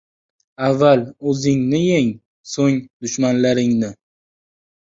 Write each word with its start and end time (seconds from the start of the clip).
•Avval 0.67 1.03
o‘zingni 1.33 1.83
yeng, 1.89 2.09
so‘ng 2.55 2.81
dushmanlaringni. 3.05 3.95